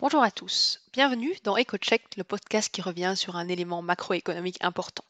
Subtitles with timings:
[0.00, 5.02] Bonjour à tous, bienvenue dans EcoCheck, le podcast qui revient sur un élément macroéconomique important.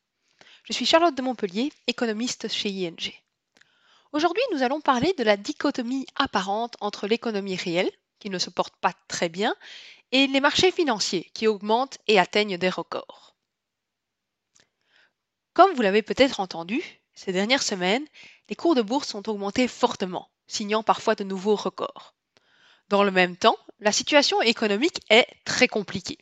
[0.64, 3.12] Je suis Charlotte de Montpellier, économiste chez ING.
[4.12, 8.74] Aujourd'hui, nous allons parler de la dichotomie apparente entre l'économie réelle, qui ne se porte
[8.76, 9.54] pas très bien,
[10.10, 13.36] et les marchés financiers, qui augmentent et atteignent des records.
[15.52, 16.82] Comme vous l'avez peut-être entendu,
[17.12, 18.06] ces dernières semaines,
[18.48, 22.14] les cours de bourse ont augmenté fortement, signant parfois de nouveaux records.
[22.88, 26.18] Dans le même temps, la situation économique est très compliquée.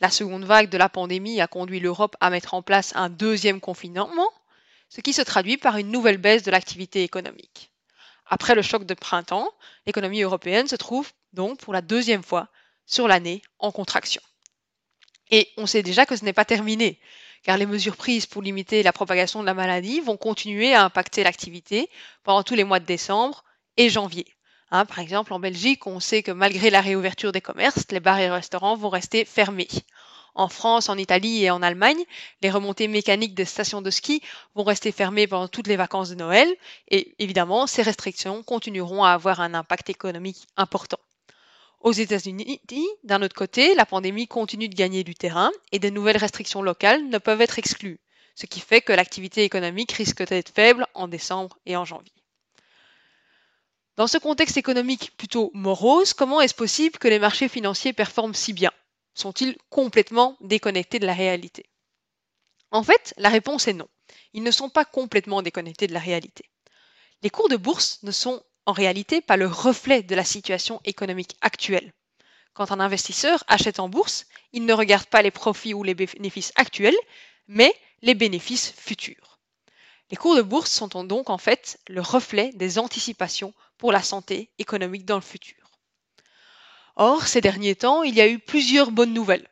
[0.00, 3.60] La seconde vague de la pandémie a conduit l'Europe à mettre en place un deuxième
[3.60, 4.30] confinement,
[4.88, 7.70] ce qui se traduit par une nouvelle baisse de l'activité économique.
[8.26, 9.48] Après le choc de printemps,
[9.86, 12.48] l'économie européenne se trouve donc pour la deuxième fois
[12.86, 14.22] sur l'année en contraction.
[15.30, 16.98] Et on sait déjà que ce n'est pas terminé,
[17.42, 21.22] car les mesures prises pour limiter la propagation de la maladie vont continuer à impacter
[21.22, 21.90] l'activité
[22.22, 23.44] pendant tous les mois de décembre
[23.76, 24.26] et janvier.
[24.74, 28.18] Hein, par exemple, en Belgique, on sait que malgré la réouverture des commerces, les bars
[28.18, 29.68] et restaurants vont rester fermés.
[30.34, 32.02] En France, en Italie et en Allemagne,
[32.40, 34.22] les remontées mécaniques des stations de ski
[34.54, 36.48] vont rester fermées pendant toutes les vacances de Noël
[36.88, 41.00] et évidemment, ces restrictions continueront à avoir un impact économique important.
[41.80, 42.58] Aux États-Unis,
[43.04, 47.06] d'un autre côté, la pandémie continue de gagner du terrain et de nouvelles restrictions locales
[47.10, 48.00] ne peuvent être exclues,
[48.34, 52.21] ce qui fait que l'activité économique risque d'être faible en décembre et en janvier.
[53.96, 58.54] Dans ce contexte économique plutôt morose, comment est-ce possible que les marchés financiers performent si
[58.54, 58.72] bien?
[59.14, 61.66] Sont-ils complètement déconnectés de la réalité?
[62.70, 63.88] En fait, la réponse est non.
[64.32, 66.48] Ils ne sont pas complètement déconnectés de la réalité.
[67.22, 71.36] Les cours de bourse ne sont en réalité pas le reflet de la situation économique
[71.42, 71.92] actuelle.
[72.54, 76.52] Quand un investisseur achète en bourse, il ne regarde pas les profits ou les bénéfices
[76.56, 76.96] actuels,
[77.46, 79.31] mais les bénéfices futurs.
[80.12, 84.50] Les cours de bourse sont donc en fait le reflet des anticipations pour la santé
[84.58, 85.70] économique dans le futur.
[86.96, 89.48] Or, ces derniers temps, il y a eu plusieurs bonnes nouvelles.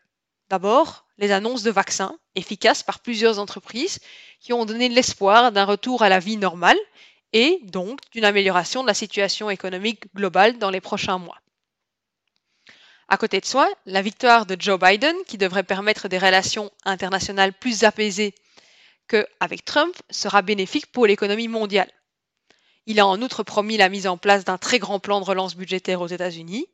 [0.51, 4.01] D'abord, les annonces de vaccins efficaces par plusieurs entreprises
[4.39, 6.79] qui ont donné l'espoir d'un retour à la vie normale
[7.33, 11.41] et donc d'une amélioration de la situation économique globale dans les prochains mois.
[13.09, 17.55] À côté de soi, la victoire de Joe Biden, qui devrait permettre des relations internationales
[17.55, 18.35] plus apaisées
[19.11, 21.91] qu'avec Trump, sera bénéfique pour l'économie mondiale.
[22.87, 25.57] Il a en outre promis la mise en place d'un très grand plan de relance
[25.57, 26.67] budgétaire aux États-Unis,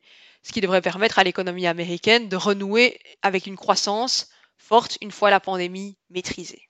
[0.43, 5.31] ce qui devrait permettre à l'économie américaine de renouer avec une croissance forte une fois
[5.31, 6.69] la pandémie maîtrisée.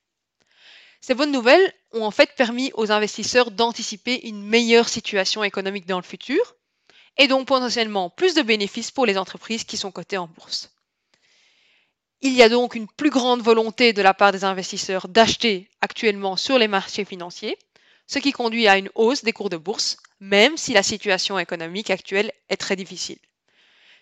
[1.01, 5.99] Ces bonnes nouvelles ont en fait permis aux investisseurs d'anticiper une meilleure situation économique dans
[5.99, 6.57] le futur
[7.19, 10.76] et donc potentiellement plus de bénéfices pour les entreprises qui sont cotées en bourse.
[12.23, 16.37] Il y a donc une plus grande volonté de la part des investisseurs d'acheter actuellement
[16.37, 17.59] sur les marchés financiers
[18.07, 21.91] ce qui conduit à une hausse des cours de bourse, même si la situation économique
[21.91, 23.19] actuelle est très difficile.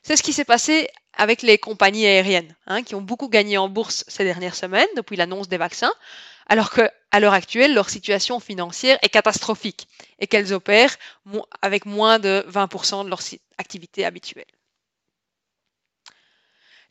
[0.03, 3.69] C'est ce qui s'est passé avec les compagnies aériennes, hein, qui ont beaucoup gagné en
[3.69, 5.93] bourse ces dernières semaines depuis l'annonce des vaccins,
[6.47, 9.89] alors qu'à l'heure actuelle, leur situation financière est catastrophique
[10.19, 10.97] et qu'elles opèrent
[11.63, 13.21] avec moins de 20% de leur
[13.57, 14.45] activité habituelle.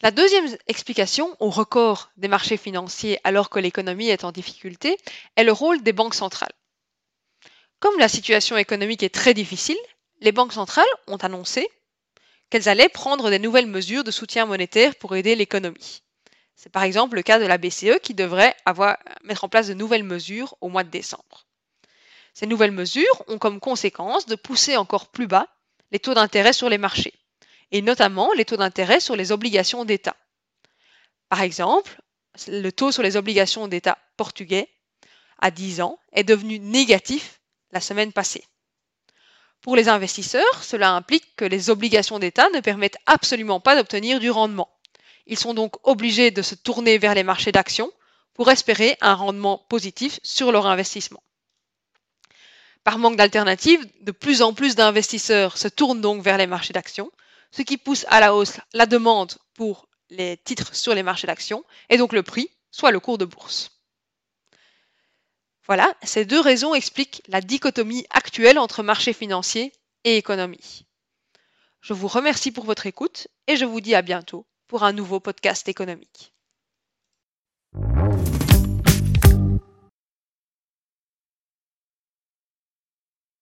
[0.02, 4.98] La deuxième explication au record des marchés financiers alors que l'économie est en difficulté
[5.36, 6.52] est le rôle des banques centrales.
[7.80, 9.78] Comme la situation économique est très difficile,
[10.22, 11.70] les banques centrales ont annoncé
[12.50, 16.04] qu'elles allaient prendre des nouvelles mesures de soutien monétaire pour aider l'économie.
[16.56, 19.74] C'est par exemple le cas de la BCE qui devrait avoir, mettre en place de
[19.74, 21.46] nouvelles mesures au mois de décembre.
[22.34, 25.48] Ces nouvelles mesures ont comme conséquence de pousser encore plus bas
[25.92, 27.14] les taux d'intérêt sur les marchés,
[27.74, 30.16] et notamment les taux d'intérêt sur les obligations d'État.
[31.28, 32.00] Par exemple,
[32.48, 34.70] le taux sur les obligations d'État portugais
[35.40, 37.42] à 10 ans est devenu négatif
[37.72, 38.46] la semaine passée.
[39.62, 44.30] Pour les investisseurs, cela implique que les obligations d'État ne permettent absolument pas d'obtenir du
[44.30, 44.70] rendement.
[45.26, 47.92] Ils sont donc obligés de se tourner vers les marchés d'actions
[48.36, 51.24] pour espérer un rendement positif sur leur investissement.
[52.84, 57.10] Par manque d'alternatives, de plus en plus d'investisseurs se tournent donc vers les marchés d'actions,
[57.54, 61.64] ce qui pousse à la hausse la demande pour les titres sur les marchés d'actions
[61.90, 63.72] et donc le prix, soit le cours de bourse.
[65.66, 69.72] Voilà, ces deux raisons expliquent la dichotomie actuelle entre marché financier
[70.04, 70.86] et économie.
[71.80, 75.20] Je vous remercie pour votre écoute et je vous dis à bientôt pour un nouveau
[75.20, 76.34] podcast économique.